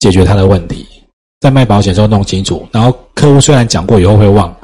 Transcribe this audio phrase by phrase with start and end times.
[0.00, 0.84] 解决他的问题。
[1.40, 4.54] 在卖保险时候弄清楚，然后客户虽然讲过以后会忘，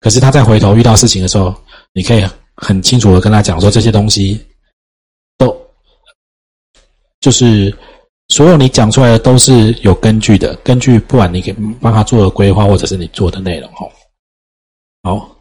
[0.00, 1.54] 可是他在回头遇到事情的时候，
[1.92, 2.26] 你可以
[2.56, 4.44] 很清楚的跟他讲说这些东西
[5.38, 5.56] 都
[7.20, 7.72] 就是
[8.30, 13.86] 所有你讲出来的都是有根据的，根据不管你给帮他做的规划或者是你做的内容哦。
[15.04, 15.36] 好，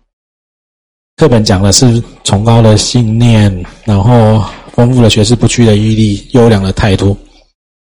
[1.16, 7.18] 课本讲的是崇高的信念，然后丰富的学识，不屈的毅力，优良的态度，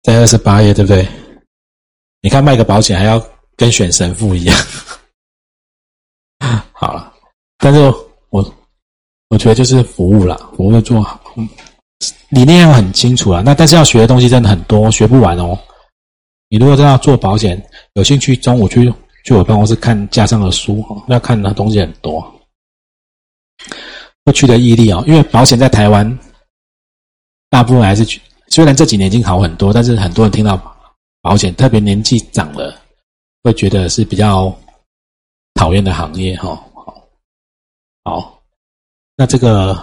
[0.03, 1.07] 在二十八页，对不对？
[2.21, 3.21] 你看卖个保险还要
[3.55, 4.57] 跟选神父一样，
[6.73, 7.13] 好了，
[7.57, 7.79] 但是
[8.29, 8.55] 我
[9.29, 11.19] 我觉得就是服务了，服务做好，
[12.29, 13.41] 理念要很清楚啊。
[13.45, 15.57] 那但是要学的东西真的很多，学不完哦。
[16.49, 17.61] 你如果真要做保险，
[17.93, 22.21] 有兴趣中午去去我办公室看架上的书哈，要看的东西很多。
[24.25, 26.19] 过去的毅力啊，因为保险在台湾
[27.49, 28.05] 大部分还是
[28.47, 30.68] 虽然这几年已经好很多，但是很多人听到。
[31.21, 32.79] 保险特别年纪长了，
[33.43, 34.55] 会觉得是比较
[35.53, 36.55] 讨厌的行业哈。
[36.73, 37.09] 好，
[38.03, 38.41] 好，
[39.15, 39.75] 那这个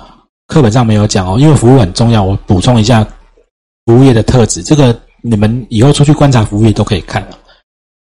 [0.47, 3.05] 课本上没有讲哦，因为服务很重要，我补充一下
[3.85, 4.63] 服务业的特质。
[4.63, 7.23] 这个你们以后出去观察服务业都可以看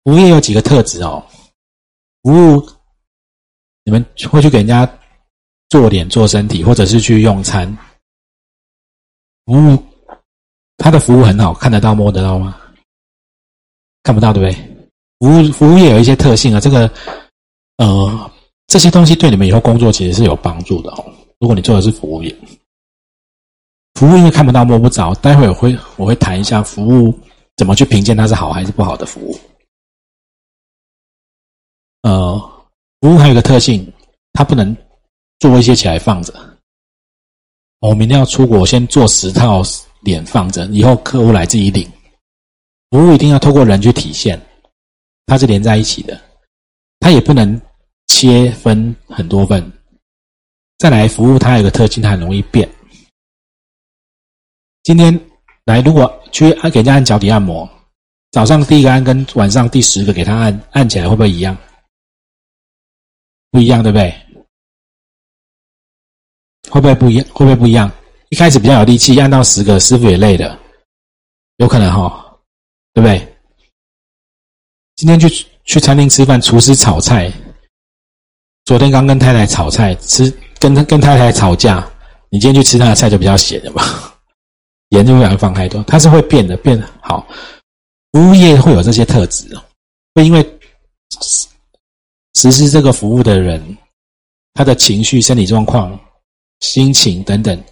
[0.04, 1.22] 服务业有几个特质哦，
[2.22, 2.66] 服务
[3.84, 4.88] 你们会去给人家
[5.68, 7.76] 做脸、做身体，或者是去用餐，
[9.44, 9.84] 服务
[10.78, 12.56] 他的服务很好，看得到、摸得到吗？
[14.06, 14.76] 看不到对不对？
[15.18, 16.88] 服务服务业有一些特性啊，这个
[17.78, 18.30] 呃
[18.68, 21.04] 这些东西对你们以后工作其实是有帮助的哦。
[21.40, 22.32] 如果你做的是服务业，
[23.94, 27.12] 服务业看不到摸不着，待会我会我会谈一下服务
[27.56, 29.36] 怎么去评鉴它是好还是不好的服务。
[32.02, 32.38] 呃，
[33.00, 33.92] 服务还有一个特性，
[34.34, 34.76] 它不能
[35.40, 36.32] 做一些起来放着。
[37.80, 39.62] 我明天要出国，先做十套
[40.02, 41.90] 脸放着，以后客户来自己领。
[42.90, 44.40] 服务一定要透过人去体现，
[45.26, 46.20] 它是连在一起的，
[47.00, 47.60] 它也不能
[48.06, 49.72] 切分很多份。
[50.78, 52.68] 再来，服务它有个特性，它很容易变。
[54.82, 55.18] 今天
[55.64, 57.68] 来，如果去按给人家按脚底按摩，
[58.30, 61.56] 早上第一个按跟晚上第十个给他按，按起来会不会一样？
[63.50, 64.14] 不一样，对不对？
[66.70, 67.26] 会不会不一样？
[67.32, 67.90] 会不会不一样？
[68.28, 70.58] 一开始比较有力气，按到十个，师傅也累的，
[71.56, 72.22] 有可能哈。
[72.96, 73.36] 对不对？
[74.94, 77.30] 今天去去餐厅吃饭，厨师炒菜。
[78.64, 81.86] 昨天刚跟太太炒菜，吃跟跟太太吵架。
[82.30, 83.82] 你今天去吃他的菜就比较咸的嘛，
[84.88, 85.82] 盐就不想放太多。
[85.82, 87.28] 它是会变的，变好。
[88.12, 89.54] 服务业会有这些特质，
[90.14, 90.58] 会因为
[92.34, 93.76] 实施这个服务的人，
[94.54, 96.00] 他的情绪、身体状况、
[96.60, 97.62] 心情等等。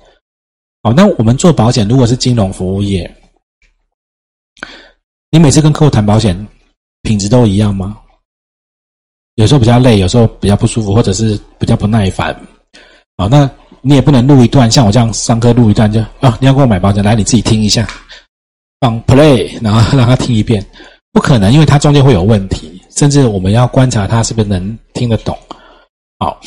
[0.83, 3.11] 好，那我们做保险，如果是金融服务业。
[5.34, 6.47] 你每次跟客户谈保险，
[7.03, 7.99] 品质都一样吗？
[9.34, 12.33] 有时候比较累，有时候比较不舒服，或者是比较不耐烦。
[13.17, 13.50] 好，那
[13.83, 17.84] 你也不能录一段，像我这样上课录一段，就啊，你要给我买保险，来你自己听一下，
[18.78, 20.65] 放 play，然后让他听一遍，
[21.11, 25.37] 不可能，因为他中间会有问题，甚至我们要观察他是不是能听得懂。
[26.21, 26.41] 好，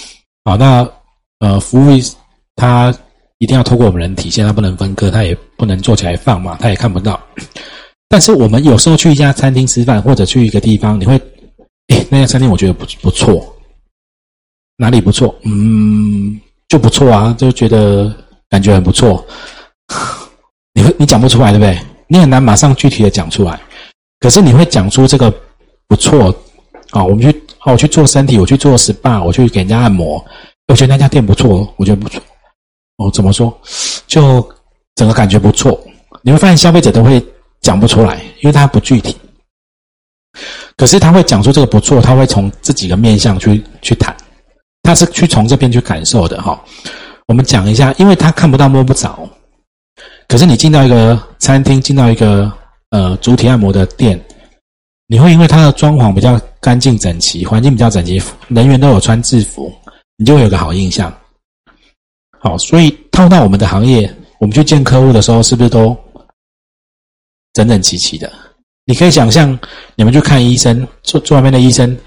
[0.46, 0.90] 好，那
[1.40, 1.90] 呃，服务
[2.56, 2.96] 他
[3.40, 7.22] 一定要透过我们人体现，他不能分割，他也不能做起来放嘛，他也看不到。
[8.09, 11.16] 但是我们有时候去一家餐厅吃饭，或者去一个地方，你会，
[11.88, 13.45] 哎，那家餐厅我觉得不不错，
[14.78, 15.35] 哪里不错？
[15.44, 18.16] 嗯，就不错啊，就觉得
[18.50, 19.25] 感觉很不错。
[20.73, 21.78] 你会你讲不出来，对不对？
[22.07, 23.59] 你很难马上具体的讲出来。
[24.22, 25.34] 可是你会讲出这个
[25.88, 26.34] 不错
[26.91, 27.29] 啊，我们去
[27.66, 30.23] 哦，我去做身体，我去做 SPA，我去给人家按摩，
[30.69, 32.22] 我觉得那家店不错，我觉得不错。
[32.97, 33.56] 哦，怎么说？
[34.07, 34.47] 就
[34.96, 35.78] 整个感觉不错。
[36.22, 37.22] 你会发现消费者都会。
[37.67, 39.13] 讲不出来，因为他不具体。
[40.78, 44.16] 可是他会讲出这个不错，他会从这几个面向去去谈，
[44.83, 46.57] 他是去从这边去感受的哈。
[47.28, 49.28] 我们讲一下，因为他看不到摸不着。
[50.29, 52.50] 可是你进到一个餐厅，进到一个
[52.91, 54.17] 呃主体按摩的店，
[55.08, 59.70] 你会因为它的装潢比较干净整齐，环境比较整齐，人员都有穿制服，
[60.16, 61.13] 你就会有个好印象。
[62.40, 64.09] 好，所以套到我们的行业，
[64.40, 65.97] 我们去见客户的时候，是不是都？
[67.58, 68.32] 整整齐齐的，
[68.86, 69.58] 你可以想象，
[69.96, 71.98] 你们去看医生，坐坐外面的医生，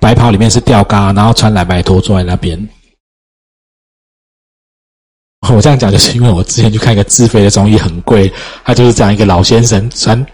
[0.00, 2.58] 白袍里面是吊嘎，然后穿蓝白拖坐在那边。
[5.54, 8.32] 我这样讲，就是因为我之前去看一个自费的中医，很贵，
[8.64, 10.26] 他就是这样一个老先生，穿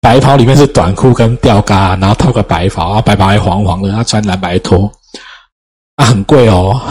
[0.00, 4.90] 白袍里面是短裤跟吊嘎，然后套个白袍，然后白袍还黄黄的，他穿蓝白拖，
[5.94, 6.82] 啊，很贵哦。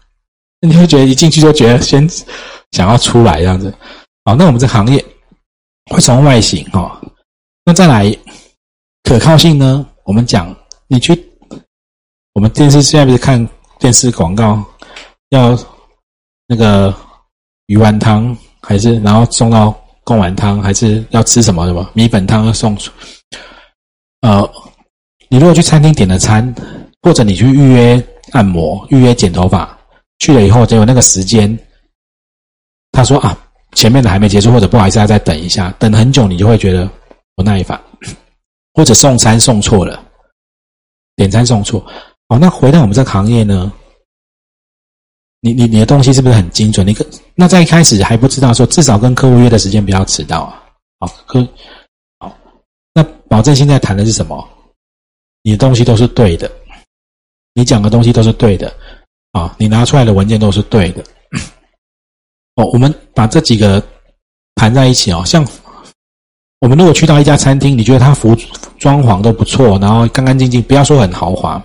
[0.60, 2.06] 你会觉得一进去就觉得先
[2.72, 3.72] 想要出来这样子。
[4.26, 5.02] 好，那我们这行业。
[5.88, 7.00] 会从外形哈，
[7.64, 8.14] 那再来
[9.04, 9.86] 可靠性呢？
[10.04, 10.54] 我们讲，
[10.86, 11.12] 你去
[12.34, 13.46] 我们电视现在不是看
[13.78, 14.62] 电视广告，
[15.30, 15.58] 要
[16.46, 16.94] 那个
[17.66, 19.70] 鱼丸汤，还是然后送到
[20.04, 22.76] 贡丸汤，还是要吃什么什么米粉汤要送？
[24.20, 24.50] 呃，
[25.28, 26.54] 你如果去餐厅点了餐，
[27.00, 28.02] 或者你去预约
[28.32, 29.78] 按摩、预约剪头发，
[30.18, 31.58] 去了以后，结果那个时间，
[32.92, 33.36] 他说啊。
[33.78, 36.90] 前面的还没结束，或者不好意思，要再等一下，等很久，你就会觉得
[37.36, 37.80] 不耐烦，
[38.74, 40.04] 或者送餐送错了，
[41.14, 41.86] 点餐送错。
[42.26, 43.72] 哦，那回到我们这个行业呢？
[45.40, 46.84] 你你你的东西是不是很精准？
[46.84, 50.60] 你可那在一开始还不知道说，至少跟客户约的时间不要迟到啊。
[50.98, 51.40] 好，可
[52.18, 52.36] 好，
[52.92, 54.48] 那保证现在谈的是什么？
[55.44, 56.50] 你的东西都是对的，
[57.54, 58.74] 你讲的东西都是对的，
[59.30, 61.04] 啊，你拿出来的文件都是对的。
[62.58, 63.80] 哦，我们把这几个
[64.56, 65.22] 盘在一起哦。
[65.24, 65.46] 像
[66.58, 68.36] 我们如果去到一家餐厅，你觉得它服
[68.78, 71.62] 装潢都不错，然后干干净净，不要说很豪华，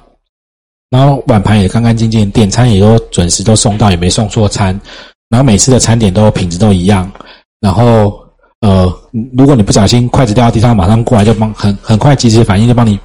[0.92, 4.80] 然后碗盘也干干净净，点餐也都准时都送到，也没送错餐，
[5.30, 7.12] 然后每次的餐点都品质都一样，
[7.60, 8.24] 然后
[8.62, 8.86] 呃，
[9.36, 13.00] 如果你不小心筷子掉到地上，马上过来就帮很很快及时反应就帮你，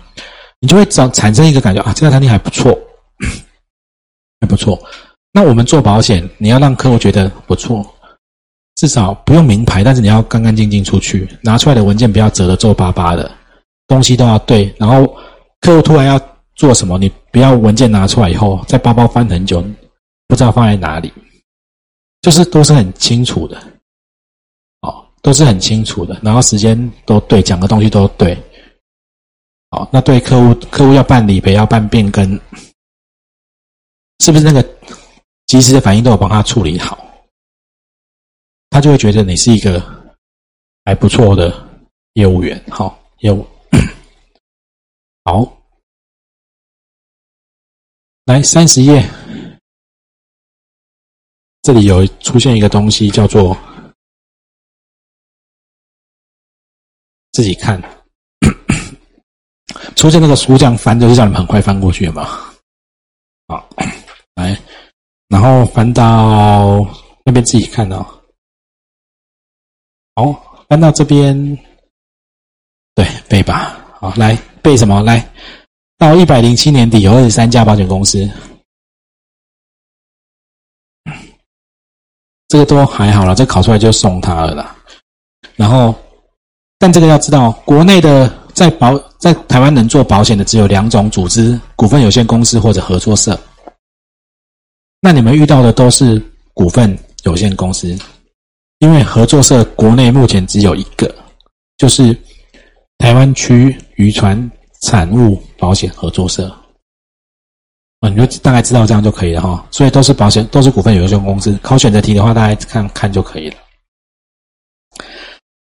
[0.61, 2.79] 你就会产产生一个感觉啊，这家餐厅还不错，
[4.43, 4.79] 还不错。
[5.33, 7.85] 那我们做保险，你要让客户觉得不错，
[8.77, 13.31] 至少不用名牌，但是你要干干净净出去，拿出来的文件不要折得皱巴巴的，
[13.87, 14.75] 东西都要对。
[14.79, 15.07] 然后
[15.61, 16.21] 客户突然要
[16.57, 19.63] 做什么，你不要文件拿出来以后，在包包翻很久，
[20.27, 21.13] 不知道放在哪里，
[22.23, 23.57] 就是都是很清楚的，
[24.81, 26.19] 哦，都是很清楚的。
[26.23, 28.37] 然后时间都对，讲的东西都对，
[29.71, 32.41] 哦，那对客户，客户要办理赔，要办变更，
[34.25, 34.67] 是不是那个？
[35.49, 36.99] 及时的反应都有帮他处理好，
[38.69, 39.83] 他就会觉得你是一个
[40.85, 41.51] 还不错的
[42.13, 42.63] 业务员。
[42.71, 43.47] 好，业务
[45.25, 45.51] 好，
[48.27, 49.03] 来三十页，
[51.63, 53.57] 这里有出现一个东西叫做
[57.33, 57.81] 自己看，
[59.97, 62.53] 出现那个书这样翻，就是叫你们很快翻过去嘛。
[63.47, 63.67] 好，
[64.35, 64.55] 来。
[65.29, 66.85] 然后翻到
[67.25, 68.05] 那边自己看哦。
[70.15, 71.37] 好，翻到这边，
[72.95, 73.77] 对背吧。
[74.01, 75.03] 好，来背什么？
[75.03, 75.33] 来
[75.99, 78.29] 到一百零七年底有二十三家保险公司，
[82.49, 84.77] 这个都还好了，这考出来就送他了啦。
[85.57, 85.95] 然后，
[86.79, 93.39] 但这个要知道，国内的在保在台湾能做保险的只有两种组织：股份有限公司或者合作社。
[95.01, 96.21] 那你们遇到的都是
[96.53, 97.97] 股份有限公司，
[98.81, 101.15] 因为合作社国内目前只有一个，
[101.77, 102.17] 就是
[102.99, 104.51] 台湾区渔船
[104.81, 106.49] 产物保险合作社。
[108.01, 109.67] 啊，你就大概知道这样就可以了哈。
[109.71, 111.57] 所以都是保险，都是股份有限公司。
[111.63, 113.57] 考选择题的话，大家看看就可以了。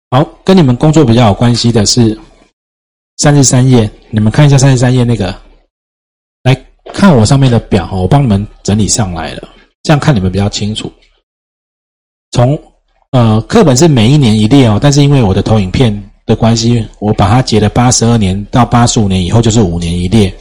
[0.10, 2.18] 好，跟你们工作比较有关系的是
[3.18, 5.47] 三十三页，你们看一下三十三页那个。
[6.98, 9.48] 看我上面的表我帮你们整理上来了，
[9.84, 10.92] 这样看你们比较清楚。
[12.32, 12.60] 从
[13.12, 15.94] 呃课本是每一年一列哦，但是因为我的投影片
[16.26, 20.34] 的关系，我把它截了八十二年到八十五年以后就是五年一列。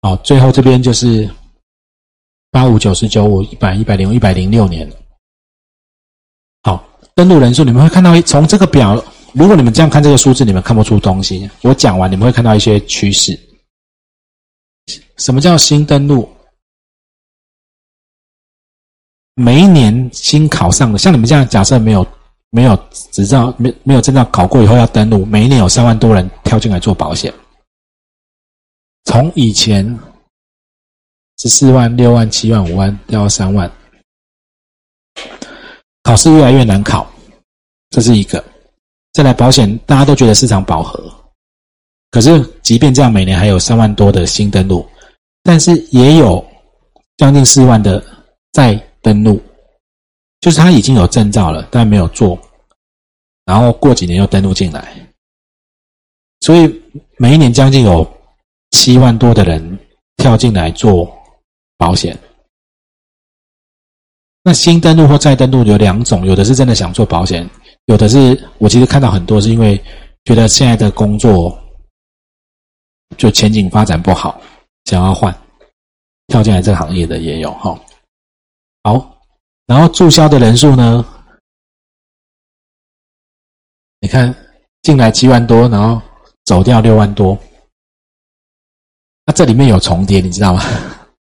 [0.00, 1.28] 好，最后这边就是
[2.50, 4.90] 八五九十九五一百一百零一百零六年。
[6.62, 6.82] 好，
[7.14, 11.46] 登录人数你们会看到从这个表，如果你们这样看这个数字，你们看不出东西。
[11.60, 13.38] 我讲完你们会看到一些趋势。
[15.16, 16.28] 什么叫新登录？
[19.36, 22.06] 每一年新考上的，像你们这样，假设没有
[22.50, 27.32] 没有执照，没没有证照考过以后要登录，每一年有三万多人跳进来做保险。
[29.04, 29.84] 从以前
[31.38, 33.70] 十四万、六万、七万、五万掉到三万，
[36.04, 37.10] 考试越来越难考，
[37.90, 38.42] 这是一个。
[39.12, 41.12] 再来保险，大家都觉得市场饱和，
[42.10, 44.88] 可是即便这样，每年还有三万多的新登录。
[45.44, 46.44] 但是也有
[47.18, 48.02] 将近四万的
[48.52, 49.40] 在登录，
[50.40, 52.36] 就是他已经有证照了，但没有做，
[53.44, 54.96] 然后过几年又登录进来，
[56.40, 56.82] 所以
[57.18, 58.10] 每一年将近有
[58.70, 59.78] 七万多的人
[60.16, 61.06] 跳进来做
[61.76, 62.18] 保险。
[64.42, 67.48] 那新登录或再登录有两种，有的是真的想做保险，
[67.84, 69.78] 有的是我其实看到很多是因为
[70.24, 71.58] 觉得现在的工作
[73.18, 74.40] 就前景发展不好。
[74.84, 75.34] 想要换，
[76.26, 77.78] 跳进来这个行业的也有哈。
[78.82, 79.18] 好，
[79.66, 81.04] 然后注销的人数呢？
[84.00, 84.34] 你看
[84.82, 86.00] 进来七万多，然后
[86.44, 87.38] 走掉六万多。
[89.24, 90.62] 那这里面有重叠，你知道吗？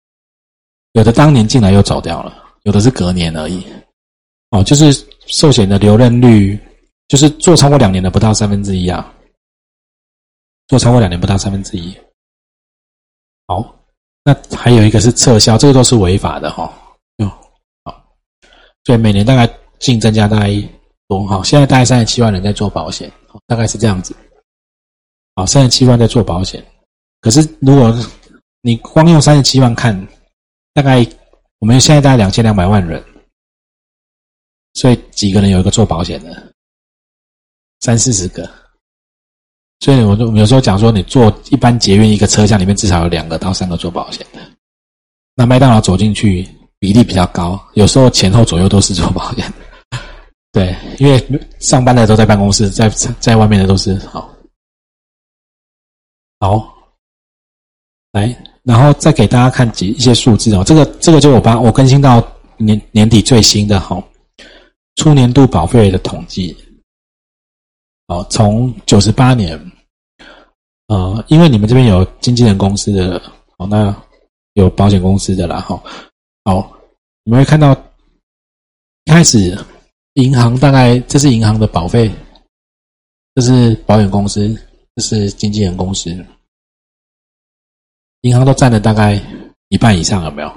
[0.93, 3.65] 有的当年进来又走掉了，有的是隔年而已。
[4.51, 4.93] 哦，就是
[5.25, 6.59] 寿险的留任率，
[7.07, 9.11] 就是做超过两年的不到三分之一啊，
[10.67, 11.97] 做超过两年不到三分之一。
[13.49, 13.65] 好，
[14.23, 16.71] 那还有一个是撤销，这个都是违法的哈。
[17.17, 17.27] 哟，
[17.83, 18.15] 好，
[18.83, 20.49] 所以每年大概净增加大概
[21.07, 23.11] 多哈，现在大概三十七万人在做保险，
[23.47, 24.15] 大概是这样子。
[25.33, 26.63] 好，三十七万在做保险。
[27.21, 27.91] 可是，如果
[28.61, 30.07] 你光用三十七万看，
[30.75, 31.03] 大概
[31.57, 33.03] 我们现在大概两千两百万人，
[34.75, 36.53] 所以几个人有一个做保险的，
[37.79, 38.47] 三四十个。
[39.79, 44.39] 所以我就有时候讲说，你坐一般捷运一个车厢里面至少有两个到三个做保险的。
[45.35, 46.47] 那麦当劳走进去
[46.79, 49.97] 比例比较高，有时候前后左右都是做保险的。
[50.51, 51.23] 对，因为
[51.59, 54.29] 上班的都在办公室，在在外面的都是好，
[56.39, 56.75] 好。
[58.11, 60.63] 来，然后再给大家看几一些数字哦。
[60.65, 62.21] 这个这个就我把我更新到
[62.57, 64.03] 年年底最新的哈，
[64.95, 66.57] 初年度保费的统计。
[68.07, 69.68] 哦，从九十八年，
[70.89, 73.21] 呃，因为你们这边有经纪人公司的
[73.57, 73.95] 哦，那
[74.53, 75.81] 有保险公司的啦哈。
[76.43, 76.75] 好，
[77.23, 77.75] 你们会看到，
[79.05, 79.55] 开始
[80.13, 82.11] 银行大概这是银行的保费，
[83.35, 84.49] 这是保险公司，
[84.95, 86.09] 这是经纪人公司。
[88.21, 89.21] 银行都占了大概
[89.67, 90.51] 一半以上，有没有？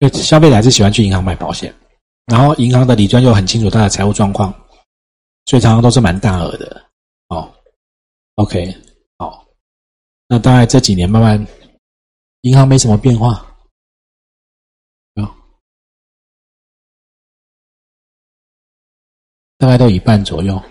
[0.00, 1.72] 因为消费者还是喜欢去银行买保险，
[2.26, 4.52] 然后银行的理专又很清楚他的财务状况，
[5.46, 6.84] 所以常常都是蛮大额的。
[7.28, 7.48] 哦
[8.34, 8.76] ，OK，
[10.28, 11.46] 那大概这几年慢慢
[12.42, 13.32] 银行没什么变化，
[15.14, 15.34] 啊，
[19.56, 20.62] 大概都一半左右。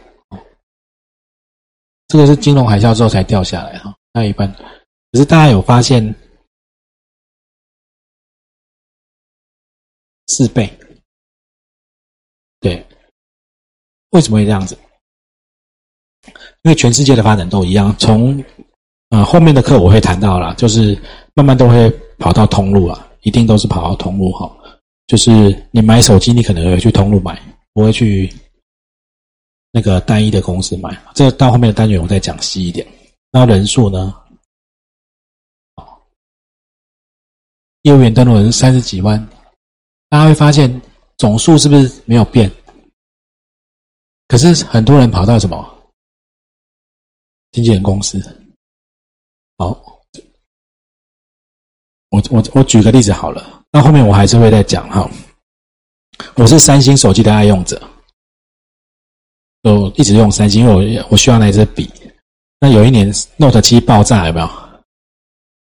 [2.07, 4.47] 这个是金融海啸之后才掉下来哈，大概一半。
[5.11, 6.03] 可是大家有发现
[10.27, 10.71] 四倍？
[12.59, 12.87] 对，
[14.11, 14.77] 为什么会这样子？
[16.61, 18.37] 因为全世界的发展都一样，从
[19.09, 20.97] 呃后面的课我会谈到了，就是
[21.33, 24.51] 慢慢都会跑到通路啊，一定都是跑到通路哈。
[25.07, 25.31] 就是
[25.71, 27.41] 你买手机，你可能会去通路买，
[27.73, 28.29] 不会去
[29.71, 31.01] 那个单一的公司买。
[31.13, 32.85] 这到后面的单元我再讲细一点。
[33.31, 34.13] 那人数呢？
[37.83, 39.25] 业务员登录人三十几万，
[40.09, 40.81] 大家会发现
[41.17, 42.51] 总数是不是没有变？
[44.27, 45.65] 可是很多人跑到什么
[47.51, 48.19] 经纪人公司？
[49.57, 49.69] 好，
[52.11, 55.09] 我我我举个例子好了，那后面我还是会再讲哈。
[56.35, 57.81] 我是三星手机的爱用者，
[59.63, 61.89] 就一直用三星，因为我我需要那支笔。
[62.59, 64.49] 那有一年 Note 七爆炸，有没有？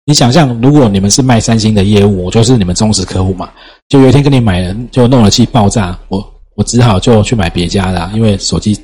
[0.05, 3.51] 你想象，如果你们是卖三星的业务，我就是你们忠实客户嘛。
[3.89, 8.79] 就有一天跟你买了，就弄了气爆炸，我我只好就去买别家的，因为手机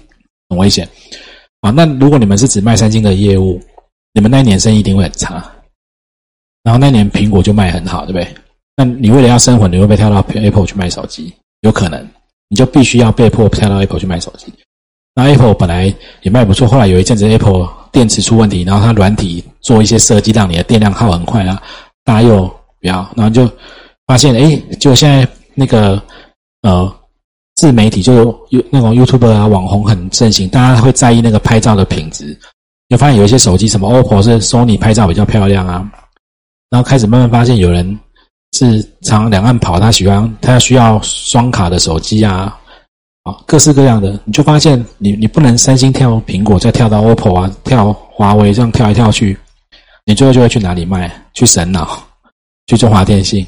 [0.50, 0.88] 很危险
[1.62, 1.72] 啊。
[1.72, 3.60] 那如果你们是只卖三星的业务，
[4.18, 5.46] 你们那一年生意一定会很差。
[6.64, 8.28] 然后那年苹果就卖很好，对不对？
[8.76, 11.32] 那你为了要生活，你会不会跳到 Apple 去卖手机？
[11.62, 12.04] 有可能，
[12.50, 14.52] 你就必须要被迫跳到 Apple 去卖手机。
[15.14, 15.94] 那 Apple 本来
[16.24, 21.62] 也卖不错，后来有一阵子 Apple 电池出问题，然后它软体做一些设计，让你的电量耗很快啊，
[22.04, 22.48] 大家又
[22.82, 23.48] 不要，然后就
[24.08, 26.02] 发现，哎，就现在那个
[26.64, 26.92] 呃
[27.54, 28.14] 自媒体就
[28.50, 32.36] 有那种 YouTube 啊网红很盛行，大家会在意那个拍照的品质，
[32.90, 35.90] 就发现有一些手机什么 OPPO 是 Sony 拍照比较漂亮啊，
[36.70, 38.00] 然后开始慢慢发现有人
[38.54, 42.58] 是常两岸跑，他喜欢他需要双卡的手机啊。
[43.24, 49.38] 啊各式各样的，你就发现你你不能三星跳苹果，再跳到 OPPO 啊，跳华为这样跳来跳去，
[50.06, 51.12] 你最后就会去哪里卖？
[51.34, 52.02] 去神脑，
[52.68, 53.46] 去中华电信，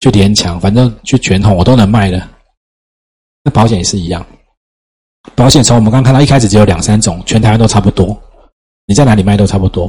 [0.00, 2.26] 去联强，反正去全通我都能卖的。
[3.42, 4.24] 那保险也是一样，
[5.34, 8.18] 保险从我们刚看到一开始只有两三种，全台湾都差不多，
[8.86, 9.88] 你在哪里卖都差不多。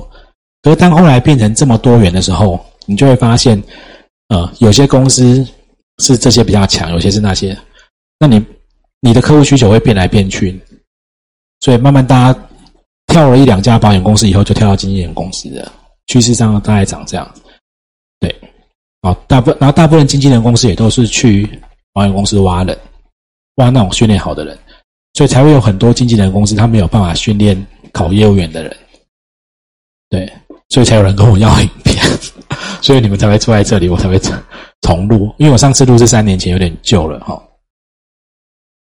[0.62, 3.62] 可是当后来变成这么多元的时候，你就会发现，
[4.30, 5.46] 呃，有些公司
[6.00, 7.58] 是这些比较强，有些是那些，
[8.20, 8.44] 那你。
[9.02, 10.60] 你的客户需求会变来变去，
[11.60, 12.40] 所以慢慢大家
[13.06, 15.72] 跳了一两家保险公司以后，就跳到经纪人公司的
[16.08, 17.32] 趋势上大概长这样。
[18.20, 18.36] 对，
[19.04, 21.48] 好，大部然后大部分经纪人公司也都是去
[21.94, 22.76] 保险公司挖人，
[23.58, 24.58] 挖那种训练好的人，
[25.14, 28.76] 所以才会有很多经纪人公司他没有办法训练考业务员的人。
[30.10, 30.32] 对，
[30.70, 32.04] 所以才有人跟我要影片，
[32.82, 34.20] 所以你们才会坐在这里，我才会
[34.82, 37.42] 重录，因为我上次录是三年前，有点旧了哈。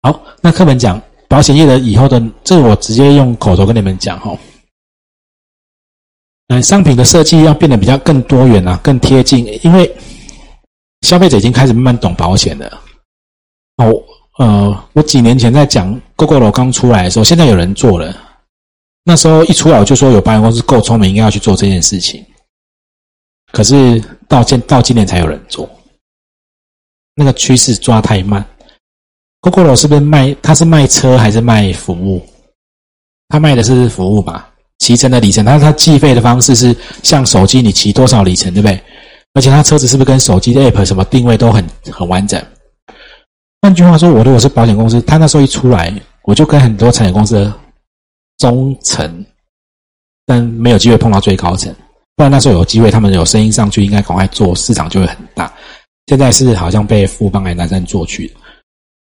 [0.02, 4.36] 好，那课本讲保险业的以后的，这我直接用口头跟你们讲哈。
[6.48, 9.90] 嗯，商品的设计要变得比较更多元啊，更贴近，因为
[11.00, 12.80] 消费者已经开始慢慢懂保险了。
[13.78, 13.90] 哦，
[14.38, 18.14] 呃，我几年前在讲 GoGo 刚出来的时候，现在有人做了。
[19.04, 22.24] 那时候一出来，我就说有保险公司够聪明，应该要去做这件事情。
[23.52, 25.68] 可是到今到今年才有人做，
[27.14, 28.44] 那个趋势抓太慢。
[29.42, 30.34] GoGo 是不是卖？
[30.42, 32.26] 他是卖车还是卖服务？
[33.28, 34.50] 他卖的是服务吧？
[34.78, 38.82] 骑乘的里程，他他计费的方式是像手机，你骑多少里程，对不对？
[39.34, 42.42] 而且他车子是不是跟手机的 App 什么定位都很很完整？
[43.60, 45.92] 换句话说，我如果是保险公司，他那时候一出来，
[46.22, 47.52] 我就跟很多产险公司
[48.38, 49.24] 中层，
[50.26, 51.74] 但没有机会碰到最高层。
[52.16, 55.52] 不然那时候有机会，他们有声音上去，应该赶快做，市场就会很大。
[56.06, 58.30] 现在是好像被富邦还南山做去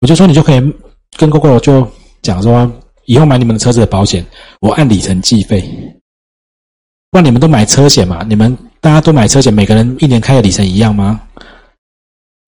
[0.00, 0.60] 我就说你就可以
[1.16, 1.88] 跟 GoGo 就
[2.22, 2.70] 讲说。
[3.10, 4.22] 以后买你们的车子的保险，
[4.60, 5.62] 我按里程计费。
[7.10, 8.22] 不然你们都买车险嘛？
[8.28, 11.18] 你们大家都买车险，每个人一年开的里程一样吗？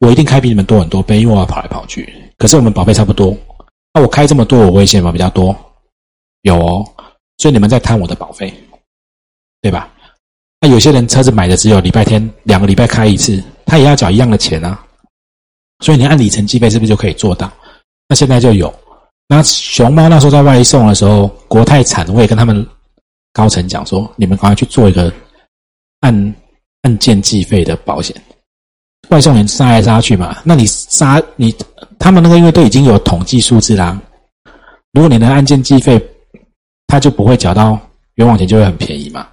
[0.00, 2.12] 我一定开比你们多很多倍，因为我要跑来跑去。
[2.36, 3.34] 可是我们保费差不多，
[3.94, 5.10] 那我开这么多，我危险吗？
[5.10, 5.56] 比较多，
[6.42, 6.84] 有哦。
[7.38, 8.52] 所以你们在贪我的保费，
[9.62, 9.90] 对吧？
[10.60, 14.84] 那有些人车子买的只有礼拜天两个礼拜开一次，他也要缴一样的钱啊。
[15.82, 17.50] 所以你按里程计费是不是就可以做到？
[18.06, 18.72] 那现在就有。
[19.26, 22.66] 那熊猫那时候在外送的时候，国泰产我也跟他们
[23.32, 25.10] 高层讲说，你们赶快去做一个
[26.00, 26.34] 按
[26.82, 28.14] 按件计费的保险。
[29.08, 31.54] 外送员杀来杀去嘛，那你杀你
[31.98, 33.98] 他们那个因为都已经有统计数字啦。
[34.92, 35.98] 如果你能按件计费，
[36.90, 37.78] 他就不会缴到
[38.16, 39.26] 冤枉钱，就会很便宜嘛。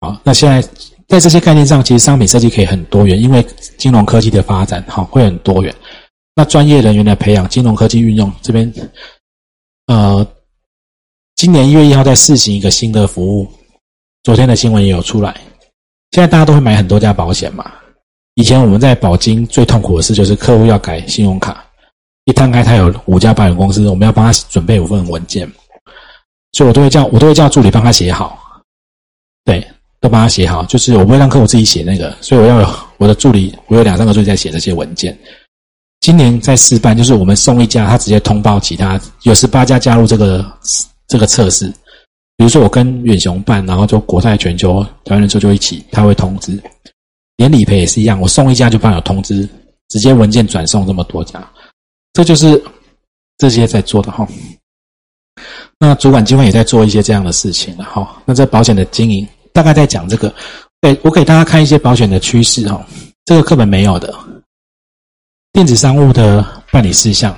[0.00, 0.60] 好，那现在
[1.08, 3.44] 在这些概念上，其实商品设计可以很多元，因为
[3.78, 5.74] 金融科技的发展，好会很多元。
[6.36, 8.72] 那专业人员的培养，金融科技运用这边。
[9.86, 10.26] 呃，
[11.36, 13.48] 今年一月一号在试行一个新的服务，
[14.22, 15.34] 昨天的新闻也有出来。
[16.10, 17.72] 现在大家都会买很多家保险嘛。
[18.34, 21.64] 以前我们在保金最痛苦的事就是客户要改信用卡，
[22.24, 25.50] 一摊开他有五家保险公司，我们要帮他准备五份文件，
[26.54, 28.38] 所以我都会叫我都会叫助理帮他写好，
[29.44, 29.60] 对，
[30.00, 35.18] 都帮他写好，就是我不会让客户自己写那个，所以我要有我的助理，我有两三个助理在写这些文件。
[36.00, 40.44] 今年在试办，就是我们送一家，他直接通报其他有十八家加入这个
[41.08, 41.66] 这个测试。
[42.36, 46.62] 比如说我跟远雄办，然后就国泰全球台湾人寿就一起，他会通知。
[47.36, 49.48] 连理赔也是一样，我送一家就帮有通知，
[49.88, 51.42] 直接文件转送这么多家，
[52.12, 52.62] 这就是
[53.38, 54.28] 这些在做的哈。
[55.78, 58.22] 那主管机关也在做一些这样的事情了哈。
[58.24, 60.32] 那这保险的经营大概在讲这个，
[60.80, 62.86] 对我给大家看一些保险的趋势哈，
[63.24, 64.14] 这个课本没有的。
[65.52, 67.36] 电子商务的办理事项，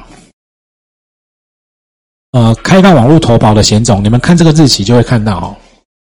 [2.32, 5.56] 呃，开放网络投保的险种，你们看这个日期就会看到哦。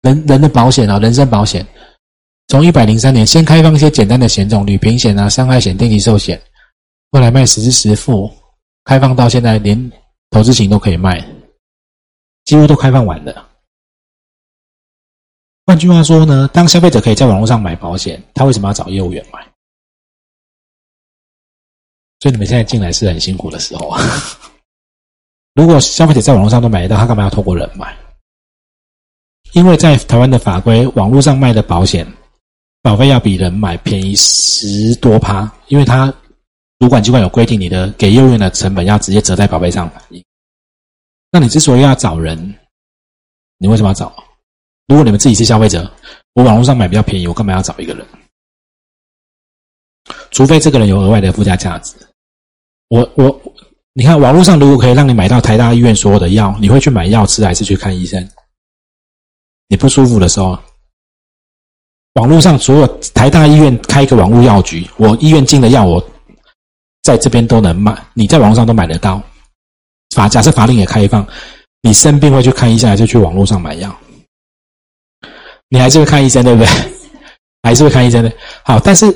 [0.03, 1.67] 人人的保险啊，人身保险，
[2.49, 6.39] 从一百零三年先开放一些简单的险种，旅平险啊、伤害险、定期寿险，
[7.11, 8.31] 后来卖实支实付，
[8.85, 9.91] 开放到现在连
[10.29, 11.27] 投资型都可以卖，
[12.45, 13.49] 几乎都开放完了。
[15.67, 19.43] 换句话说呢，当消费者可以在网络上买保险，他为什么要找业务员买？
[22.21, 24.01] 所以你们现在进来是很辛苦的时候啊！
[25.55, 27.97] 如果消费者在网络上都买得到，他干嘛要透过人买？
[29.53, 32.07] 因为在台湾的法规，网络上卖的保险
[32.83, 36.13] 保费要比人买便宜十多趴，因为他
[36.79, 39.91] 主管机关有规定，你的给业务员的成本要直接折在保费上。
[41.35, 42.39] 那你之所以要找人，
[43.59, 44.15] 你为什么要找？
[44.87, 45.93] 如果你们自己是消费者，
[46.35, 48.07] 我网络上买比较便宜，我干嘛要找一个人？
[50.31, 51.97] 除非这个人有额外的附加价值。
[52.87, 53.43] 我我，
[53.95, 58.31] 你看网络上如果可以让你买到台大医院所有的药，你会去买药吃还是去看医生？
[59.67, 60.57] 你不舒服的时候，
[62.13, 66.01] 网络上所有台大医院开一个网络药局，我医院进的药我
[67.03, 69.21] 在这边都能卖，你在网络上都买得到。
[70.11, 71.27] 法假设法令也开放，
[71.83, 73.95] 你生病会去看医生还是去网络上买药？
[75.69, 76.69] 你还是会看医生对不对？
[77.63, 78.33] 还是会看医生的。
[78.63, 79.07] 好，但是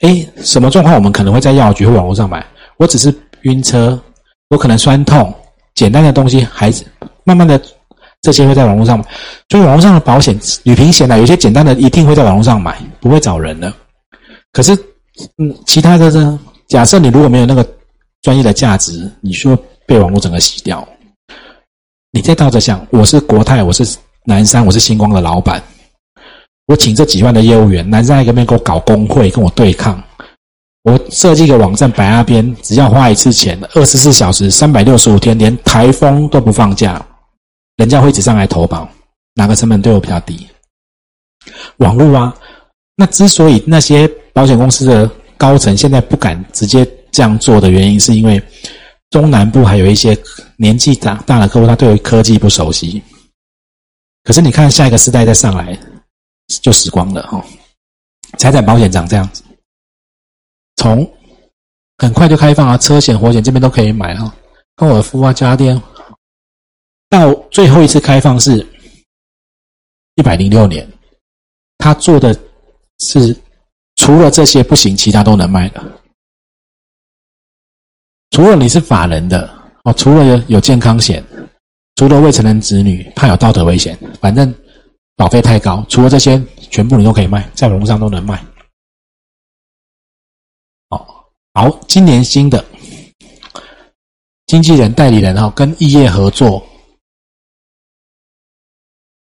[0.00, 2.44] 哎，什么状况我们可能会在药局或网络上买？
[2.76, 4.00] 我只是晕车，
[4.48, 5.32] 我可能酸痛，
[5.74, 6.84] 简单的东西还是
[7.24, 7.60] 慢慢的
[8.22, 9.04] 这些会在网络上买。
[9.48, 13.72] 所以网络上的保险、旅平险呢，有些简单的一定会在网络上买，不会找人的。
[14.52, 14.74] 可是，
[15.36, 16.38] 嗯，其他的呢？
[16.68, 17.66] 假设你如果没有那个
[18.22, 19.56] 专业的价值，你说
[19.88, 20.86] 被网络整个洗掉，
[22.10, 23.96] 你再倒着想，我是国泰，我是
[24.26, 25.62] 南山，我是星光的老板，
[26.66, 30.00] 我请这几万的业务员，南山一个面给我搞工会，跟我对抗。
[30.82, 37.02] 我设计一个网站摆那边，只要花一次钱，二十四小时、三百六十五天，连台风都不放假，
[37.76, 38.86] 人家会一直上来投保，
[39.32, 40.46] 哪个成本对我比较低？
[41.78, 42.34] 网络啊。
[42.94, 48.42] 那之所以那些保险公司的高层现在不敢直接这样做的原因，是因为
[49.10, 50.16] 中南部还有一些
[50.56, 53.02] 年纪大大的客户，他对于科技不熟悉。
[54.24, 55.78] 可是你看下一个时代再上来，
[56.62, 57.44] 就死光了哈。
[58.38, 59.42] 财产保险长这样子，
[60.76, 61.10] 从
[61.96, 64.34] 很快就开放啊，车险、火险这边都可以买哈，
[64.76, 65.80] 高尔夫啊、家电，
[67.08, 68.66] 到最后一次开放是
[70.16, 70.86] 一百零六年，
[71.78, 72.38] 他做的。
[73.00, 73.32] 是
[73.94, 75.97] 除了这些不行，其他都能卖的。
[78.38, 81.20] 除了你是法人的哦，除了有有健康险，
[81.96, 84.54] 除了未成年子女怕有道德危险，反正
[85.16, 85.84] 保费太高。
[85.88, 88.40] 除了这些，全部你都可以卖，在网络上都能卖。
[90.90, 91.04] 哦，
[91.52, 92.64] 好，今年新的
[94.46, 96.64] 经纪人代理人哈，跟异业合作，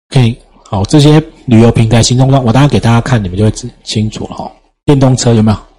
[0.08, 0.38] 可以。
[0.62, 4.52] 好，这些旅游平台、行动端，我待会给大家看，你们就会清清楚了哈。
[4.84, 5.69] 电动车有没有？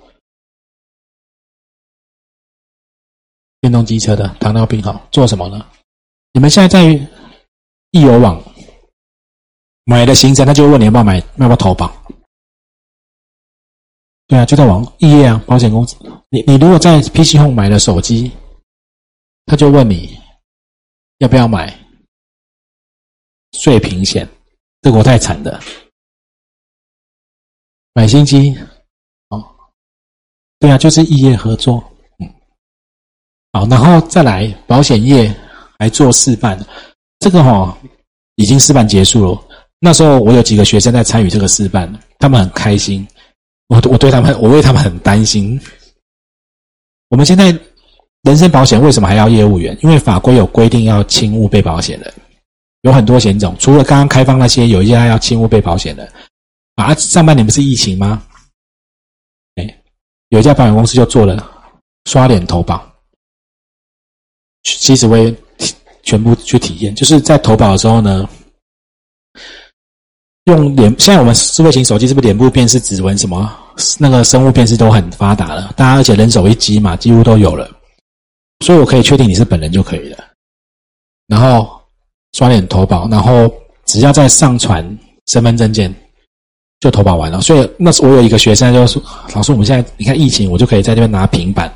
[3.62, 5.65] 电动机车的糖尿病哈做什么呢？
[6.34, 6.84] 你们现在在
[7.91, 8.41] 易游网
[9.86, 11.91] 买的行程，他就问你要不要买，要不要投保？
[14.28, 15.95] 对啊，就在网易业啊，保险公司。
[16.30, 18.32] 你你如果在 PC Home 买了手机，
[19.45, 20.17] 他就问你
[21.17, 21.78] 要不要买
[23.52, 24.28] 税平险。
[24.82, 25.62] 这国太惨的，
[27.93, 28.58] 买新机
[29.28, 29.54] 哦，
[30.58, 31.90] 对啊，就是异业合作，
[33.53, 35.33] 好，然后再来保险业
[35.79, 36.57] 来做示范，
[37.19, 37.77] 这个哈
[38.35, 39.41] 已经示范结束了。
[39.79, 43.05] 那时候我有几个学生在参与这个示范，他们很开心，
[43.67, 45.59] 我我对他们， 我为他们很担心。
[47.09, 47.53] 我们现在
[48.21, 49.77] 人身保险为什么还要业务员？
[49.81, 52.13] 因为法规有规定要轻误被保险人。
[52.83, 56.11] 有很多险种，除了刚刚开放那些，有一些要轻误被保险的。
[56.75, 58.23] 啊，上半年不是疫情吗？
[59.55, 59.81] 哎，
[60.29, 61.47] 有一家保险公司就做了
[62.05, 62.90] 刷脸投保，
[64.63, 65.34] 其实我也
[66.04, 68.28] 全部去体验，就是在投保的时候呢，
[70.45, 73.52] 用脸，现在我们智慧型手机是不是脸部辨识、指纹什么
[73.97, 75.74] 那个生物辨识都很发达了？
[75.76, 77.69] 大家而且人手一机嘛，几乎都有了，
[78.65, 80.17] 所以我可以确定你是本人就可以了。
[81.28, 81.78] 然后。
[82.34, 84.97] 刷脸投保，然后只要再上传
[85.28, 85.93] 身份证件，
[86.80, 87.41] 就投保完了。
[87.41, 89.04] 所以那时我有一个学生就说
[89.36, 91.69] ：“老师，我们现在你看疫情，我就可以在这边拿平板，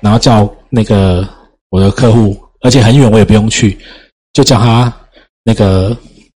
[0.00, 1.24] 然后叫那个
[1.74, 3.76] 我的客户，而且很远我也不用去，
[4.32, 4.94] 就叫他
[5.42, 5.96] 那个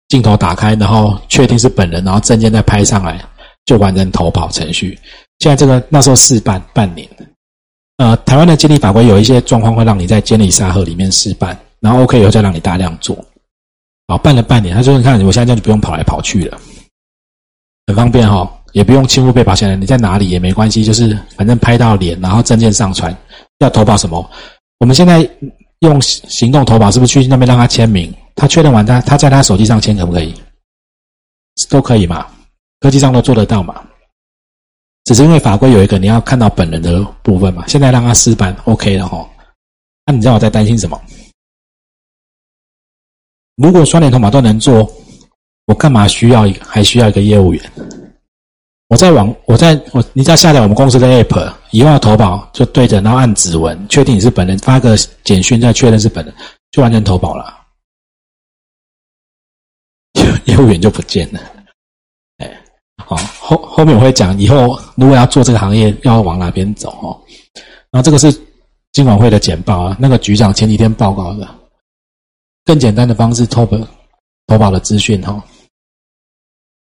[0.09, 3.23] 镜头打开，然后确定是本人，然后证件再拍上来，
[3.67, 4.99] 就完成投保程序。
[5.41, 7.07] 现在这个那时候试办半年，
[7.99, 13.23] 呃，台湾的监理法规有一些状况会让你在监理沙盒里面试办，然后 OK 以后再让你大量做。”
[14.09, 16.59] 好，办了半年，他说：“你看，我现在这样就不用跑来跑去了，
[17.89, 23.15] 很方便哈，也不用轻误被保险人，你在哪里也没关系，就是反正拍到脸，然后证件上传，
[23.59, 24.31] 要投保什么，
[24.79, 25.29] 我们现在
[25.81, 28.15] 用行动投保，是不是去那边让他签名？
[28.35, 30.35] 他确认完，他他在他手机上签可不可以？
[31.71, 32.27] 都可以嘛，
[32.81, 33.83] 科技上都做得到嘛，
[35.05, 39.27] 只是因为法规有一个你要看到本人的部分嘛，现在让他私办 OK 了哈，
[40.05, 41.01] 那你知道我在担心什么？”
[43.57, 44.87] 如果双联投保都能做，
[45.65, 47.73] 我干嘛需要一个还需要一个业务员？
[48.89, 56.35] 我在网，我在我，你只要下载我们公司的 app，以后要投保就对着，然后按指纹确定你是本人，发个简讯再确认是本人，
[56.71, 57.53] 就完成投保了。
[60.15, 61.41] 业 业务员就不见了。
[62.39, 62.63] 哎，
[63.05, 67.21] 好，后后面我会讲，以后如果要做这个行业，要往哪边走哦。
[67.91, 68.33] 然后这个是
[68.93, 71.49] 金管会的简报啊，那个局长前几天报告的。
[72.65, 73.79] 更简单的方式投保
[74.49, 75.41] 投保的资讯哈，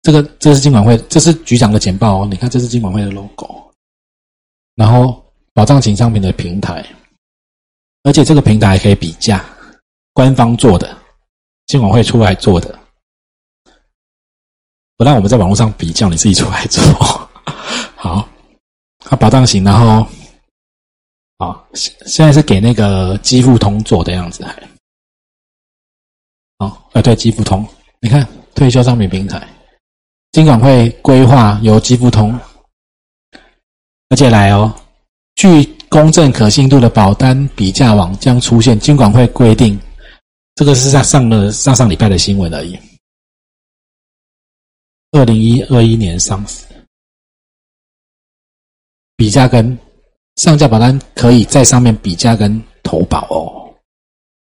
[0.07, 2.27] 这个这是金管会，这是局长的简报哦。
[2.31, 3.69] 你看，这是金管会的 logo，
[4.73, 5.21] 然后
[5.53, 6.81] 保障型商品的平台，
[8.03, 9.43] 而且这个平台还可以比价，
[10.13, 10.97] 官方做的，
[11.65, 12.79] 金管会出来做的，
[14.95, 16.81] 不让我们在网络上比较，你自己出来做。
[17.97, 18.25] 好，
[19.09, 20.07] 啊，保障型，然后，
[21.39, 24.53] 啊，现现在是给那个基付通做的样子，还。
[26.59, 27.67] 哦，啊，对，积付通，
[27.99, 29.45] 你看退休商品平台，
[30.37, 32.39] 金管会规划由积付通，
[34.09, 34.71] 而且来哦，
[35.33, 38.79] 具公正可信度的保单比价网将出现。
[38.79, 39.79] 金管会规定，
[40.53, 42.77] 这个是在上了上上礼拜的新闻而已。
[45.09, 46.67] 二零一二一年上市，
[49.15, 49.75] 比价跟
[50.35, 53.75] 上架保单可以在上面比价跟投保哦。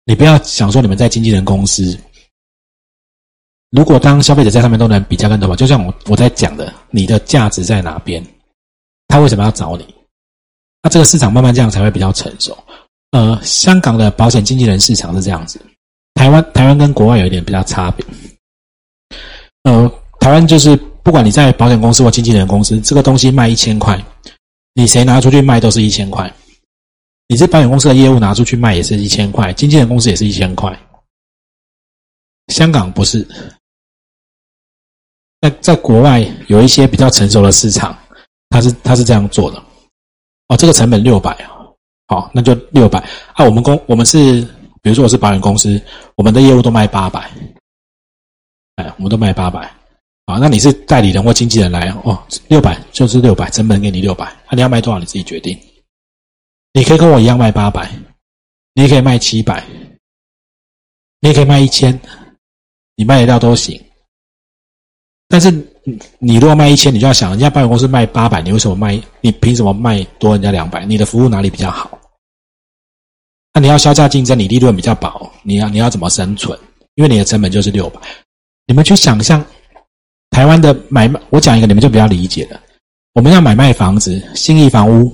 [0.06, 1.98] 你不要想说你们在经纪人公司，
[3.72, 8.24] 如果当消费者在上面都能比价跟投保，就像我我在讲的，你的价值在哪边？
[9.08, 9.96] 他为什么要找你？
[10.84, 12.58] 那这个市场慢慢这样才会比较成熟。
[13.12, 15.60] 呃，香港的保险经纪人市场是这样子，
[16.16, 18.06] 台湾台湾跟国外有一点比较差别。
[19.64, 24.02] 呃，台湾就是不管你在保险公司或经纪人公司，这个东西卖一千块，
[24.74, 26.34] 你谁拿出去卖都是一千块。
[27.28, 30.78] 你这保险公司的业务拿出去卖也是一千块，经纪人公司也是一千块。
[32.48, 33.26] 香港不是，
[35.42, 37.98] 在在国外有一些比较成熟的市场。
[38.54, 39.64] 他是他是这样做的，
[40.50, 41.34] 哦，这个成本六百
[42.10, 43.00] 好，那就六百
[43.34, 43.46] 啊。
[43.46, 44.42] 我们公我们是，
[44.82, 45.82] 比如说我是保险公司，
[46.18, 47.32] 我们的业务都卖八百，
[48.76, 49.62] 哎，我们都卖八百，
[50.26, 55.58] 啊，那你是代理人或经纪人来哦，六百就是六百，成本给你六百，那你要卖多少你自己决定。
[56.74, 57.90] 你可以跟我一样卖八百，
[58.74, 59.66] 你也可以卖七百，
[61.22, 61.98] 你也可以卖一千，
[62.98, 63.82] 你卖得到都行，
[65.32, 65.68] 但是。
[66.20, 69.02] 你如果卖一千，你就要想，人家保险公司卖八百，你为什么卖？
[69.20, 70.86] 你凭什么卖多人家两百？
[70.86, 71.98] 你的服务哪里比较好？
[73.52, 76.56] 那你要销价竞争，你利润比较薄，你要你要怎么生存？
[76.94, 78.00] 因为你的成本就是六百。
[78.68, 79.44] 你们去想象
[80.30, 82.62] 台湾的买卖，我讲一个你们就比较理解了。
[83.16, 85.12] 我们要买卖房子，新义房屋，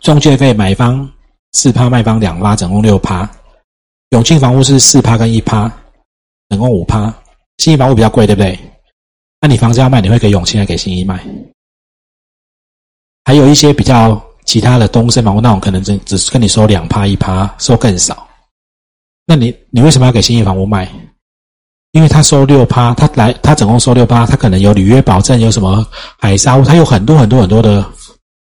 [0.00, 1.10] 中介费买方
[1.54, 3.28] 四趴，卖方两趴，总共六趴。
[4.10, 5.68] 永庆房屋是四趴跟一趴，
[6.50, 7.12] 总共五趴。
[7.58, 8.56] 新义房屋比较贵，对不对？
[9.40, 11.24] 那你房子要卖，你会给永庆还给新一卖？
[13.24, 18.28] 还有一些比较其他的东升房屋，那种可能只只是跟你收两趴一趴，收更少。
[19.26, 20.90] 那你你为什么要给新一房屋卖？
[21.92, 25.84] 因为他收六趴，他来他总共收六趴，他可能有履约保证，有什么
[26.18, 27.84] 海沙屋，他有很多很多很多的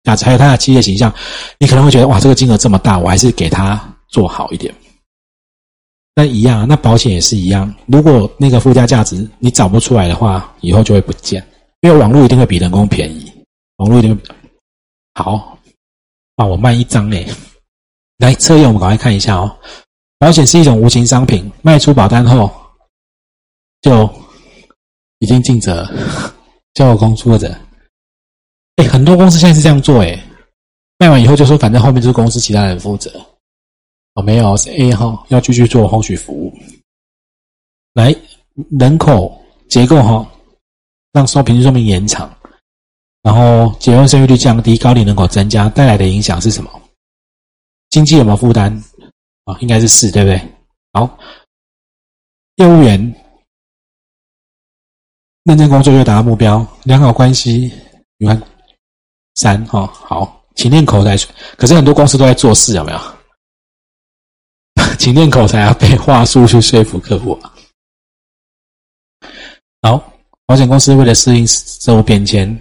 [0.03, 1.13] 价值，还有他的企业形象，
[1.59, 4.73] 你可能会觉得哇，这个金额这么大，我还是给他做好一点。
[6.15, 7.73] 那一样，那保险也是一样。
[7.88, 11.43] 如果那个附加价值你找不出来的话，以后就会不见。
[11.82, 13.32] 因为网络一定会比人工便宜，
[13.78, 14.17] 网络一定
[15.15, 15.58] 好。
[16.36, 17.28] 啊，我卖一张诶，
[18.17, 19.56] 来测验，我们赶快看一下哦。
[20.17, 22.49] 保险是一种无形商品，卖出保单后
[23.82, 24.10] 就
[25.19, 25.88] 已经尽责，
[26.73, 27.54] 交公司负责。
[28.78, 30.23] 哎，很多公司现在是这样做，哎，
[30.97, 33.12] 卖完以后就说，反正后面就是公司其他人负责。
[34.15, 36.54] 哦，没有，是 A 哈，要继续做后续服务。
[37.93, 38.15] 来，
[38.80, 40.28] 人口结构哈，
[41.12, 42.32] 让寿平均寿命延长，
[43.23, 46.69] 然后结婚生育率降低，高龄人口增加带来的影响是什么？
[47.89, 48.71] 经济有没有负担？
[49.45, 50.39] 啊，应该是四，对不对？
[50.93, 51.17] 好，
[52.56, 52.99] 业务员
[55.43, 57.71] 认真工作就达到目标，良好关系，
[58.17, 58.39] 你看
[59.36, 61.17] 三哈，好，勤练口才。
[61.58, 62.99] 可是很多公司都在做事，有没有？
[65.03, 67.37] 请练口才要背话术去说服客户。
[69.81, 70.01] 好，
[70.45, 72.57] 保险公司为了适应社会变迁，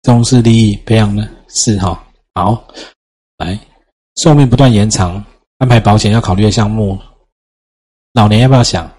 [0.00, 2.02] 重视利益培养呢是哈。
[2.32, 2.66] 好，
[3.36, 3.60] 来，
[4.16, 5.22] 寿命不断延长，
[5.58, 6.98] 安排保险要考虑的项目，
[8.14, 8.90] 老年要不要想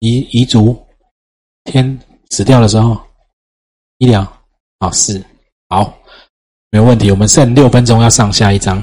[0.00, 0.76] 遗遗嘱？
[1.62, 1.96] 天
[2.30, 3.00] 死掉的时候，
[3.98, 4.26] 医疗
[4.80, 5.24] 好是
[5.68, 5.96] 好，
[6.70, 7.12] 没有问题。
[7.12, 8.82] 我们剩六分钟要上下一章。